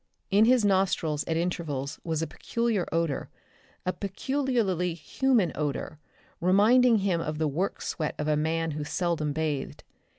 [0.31, 3.29] In his nostrils at intervals was a peculiar odor
[3.85, 5.99] a peculiarly human odor,
[6.39, 9.83] reminding him of the work sweat of a man who seldom bathed.